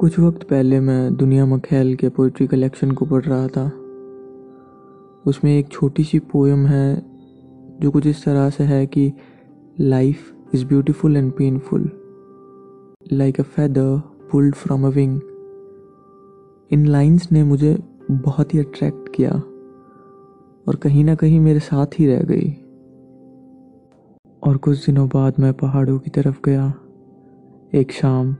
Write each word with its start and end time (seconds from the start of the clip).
कुछ 0.00 0.18
वक्त 0.18 0.42
पहले 0.42 0.78
मैं 0.80 1.16
दुनिया 1.16 1.44
मखैल 1.46 1.94
के 1.94 2.08
पोइट्री 2.08 2.46
कलेक्शन 2.46 2.90
को 2.90 3.06
पढ़ 3.06 3.24
रहा 3.24 3.48
था। 3.48 3.64
उसमें 5.26 5.50
एक 5.58 5.68
छोटी 5.68 6.04
सी 6.04 6.18
पोएम 6.18 6.64
है, 6.66 7.02
जो 7.80 7.90
कुछ 7.90 8.06
इस 8.06 8.24
तरह 8.24 8.48
से 8.50 8.64
है 8.64 8.86
कि 8.86 9.12
life 9.80 10.54
is 10.54 10.64
beautiful 10.66 11.16
and 11.16 11.32
painful 11.32 11.90
like 13.12 13.40
a 13.40 13.42
feather 13.42 14.00
pulled 14.32 14.54
from 14.54 14.86
a 14.86 14.90
wing 14.90 15.20
in 16.70 16.86
lines 16.86 17.30
ने 17.32 17.44
मुझे 17.44 17.78
बहुत 18.10 18.54
ही 18.54 18.58
अट्रैक्ट 18.58 19.14
किया, 19.14 19.30
और 19.30 20.76
कहीं 20.76 21.04
ना 21.04 21.14
कहीं 21.14 21.40
मेरे 21.40 21.60
साथ 21.60 21.98
ही 21.98 22.06
रह 22.06 22.22
गई। 22.24 22.52
और 24.42 24.56
कुछ 24.56 24.86
दिनों 24.86 25.08
बाद 25.08 25.40
मैं 25.40 25.54
पहाड़ों 25.54 25.98
की 25.98 26.10
तरफ़ 26.10 26.40
गया, 26.44 26.72
एक 27.74 27.92
शाम। 27.92 28.36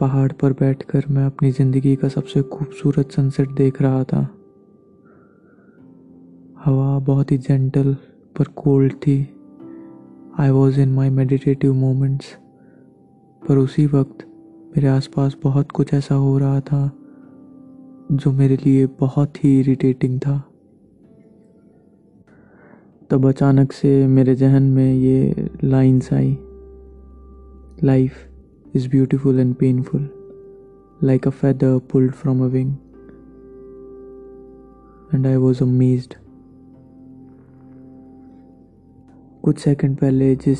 पहाड़ 0.00 0.32
पर 0.32 0.52
बैठकर 0.52 1.04
मैं 1.10 1.24
अपनी 1.26 1.50
ज़िंदगी 1.50 1.96
का 1.96 2.08
सबसे 2.08 2.42
खूबसूरत 2.42 3.10
सनसेट 3.10 3.50
देख 3.50 3.82
रहा 3.82 4.04
था। 4.04 4.28
हवा 6.64 6.98
बहुत 6.98 7.32
ही 7.32 7.38
जेंटल 7.38 7.94
पर 8.38 8.44
कोल्ड 8.44 8.92
थी। 8.92 9.36
I 10.38 10.50
was 10.50 10.80
in 10.80 10.88
my 10.88 11.10
meditative 11.10 11.74
moments 11.74 12.26
पर 13.48 13.58
उसी 13.58 13.86
वक्त 13.86 14.26
मेरे 14.76 14.88
आसपास 14.88 15.36
बहुत 15.42 15.72
कुछ 15.72 15.94
ऐसा 15.94 16.14
हो 16.14 16.38
रहा 16.38 16.60
था 16.60 16.92
जो 18.12 18.32
मेरे 18.32 18.56
लिए 18.56 18.86
बहुत 18.86 19.44
ही 19.44 19.60
इरिटेटिंग 19.60 20.20
था। 20.20 20.42
तब 23.10 23.28
अचानक 23.28 23.72
से 23.72 24.06
मेरे 24.06 24.34
जहन 24.34 24.62
में 24.62 24.94
ये 24.94 25.50
lines 25.64 26.12
I 26.12 26.38
life 27.84 28.12
is 28.76 28.86
beautiful 28.86 29.38
and 29.38 29.58
painful, 29.58 30.02
like 31.00 31.26
a 31.26 31.32
feather 31.32 31.80
pulled 31.80 32.14
from 32.14 32.42
a 32.42 32.48
wing. 32.48 32.78
And 35.10 35.26
I 35.26 35.36
was 35.38 35.60
amazed. 35.62 36.16
कुछ 39.44 39.58
सेकंड 39.58 39.96
पहले 39.96 40.34
जिस 40.36 40.58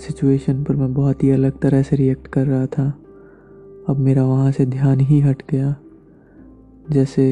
सिचुएशन 0.00 0.62
पर 0.64 0.76
मैं 0.76 0.92
बहुत 0.94 1.22
ही 1.24 1.30
अलग 1.30 1.58
तरह 1.60 1.82
से 1.82 1.96
रिएक्ट 1.96 2.26
कर 2.26 2.46
रहा 2.46 2.66
था 2.66 2.84
अब 3.88 3.96
मेरा 3.98 4.24
वहाँ 4.24 4.52
से 4.52 4.66
ध्यान 4.66 5.00
ही 5.00 5.18
हट 5.20 5.42
गया 5.50 5.74
जैसे 6.90 7.24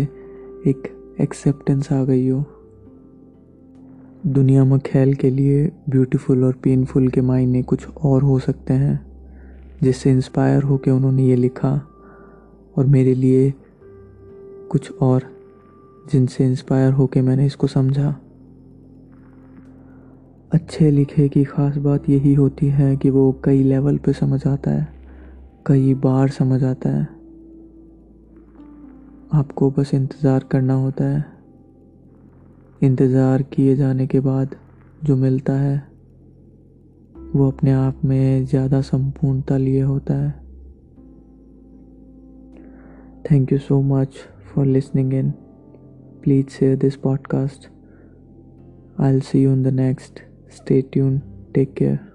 एक 0.66 0.88
एक्सेप्टेंस 1.20 1.92
आ 1.92 2.02
गई 2.04 2.28
हो 2.28 2.44
दुनिया 4.26 4.64
में 4.64 4.78
खेल 4.80 5.14
के 5.14 5.30
लिए 5.30 5.64
ब्यूटीफुल 5.90 6.44
और 6.44 6.56
पेनफुल 6.64 7.08
के 7.08 7.20
मायने 7.20 7.62
कुछ 7.62 7.86
और 8.04 8.22
हो 8.22 8.38
सकते 8.38 8.74
हैं 8.74 9.11
जिससे 9.82 10.10
इंस्पायर 10.10 10.62
होकर 10.62 10.90
उन्होंने 10.90 11.26
ये 11.26 11.36
लिखा 11.36 11.70
और 12.76 12.86
मेरे 12.86 13.14
लिए 13.14 13.52
कुछ 14.70 14.90
और 15.00 15.30
जिनसे 16.12 16.44
इंस्पायर 16.44 16.92
हो 16.92 17.06
के 17.06 17.20
मैंने 17.20 17.46
इसको 17.46 17.66
समझा। 17.66 18.14
अच्छे 20.52 20.90
लिखे 20.90 21.28
की 21.28 21.44
ख़ास 21.44 21.76
बात 21.76 22.08
यही 22.08 22.34
होती 22.34 22.66
है 22.68 22.96
कि 22.96 23.10
वो 23.10 23.30
कई 23.44 23.62
लेवल 23.62 23.98
पे 23.98 24.12
समझ 24.12 24.46
आता 24.46 24.70
है, 24.70 24.88
कई 25.66 25.94
बार 25.94 26.28
समझ 26.28 26.62
आता 26.64 26.90
है। 26.90 27.08
आपको 29.32 29.70
बस 29.70 29.94
इंतज़ार 29.94 30.44
करना 30.50 30.74
होता 30.74 31.04
है। 31.04 31.24
इंतज़ार 32.82 33.42
किए 33.42 33.76
जाने 33.76 34.06
के 34.06 34.20
बाद 34.20 34.56
जो 35.04 35.16
मिलता 35.16 35.52
है 35.52 35.91
वो 37.36 37.50
अपने 37.50 37.72
आप 37.72 38.04
में 38.04 38.44
ज़्यादा 38.44 38.80
संपूर्णता 38.80 39.56
लिए 39.56 39.80
होता 39.80 40.14
है। 40.14 40.30
Thank 43.30 43.52
you 43.52 43.58
so 43.58 43.80
much 43.80 44.14
for 44.54 44.66
listening 44.66 45.14
in 45.14 45.30
please 46.22 46.48
share 46.48 46.76
this 46.76 46.96
podcast 46.96 47.68
I 49.00 49.20
see 49.20 49.42
you 49.42 49.52
in 49.52 49.62
the 49.62 49.66
next 49.66 50.20
stay 50.50 50.82
tune 50.82 51.22
take 51.54 51.74
care 51.74 52.11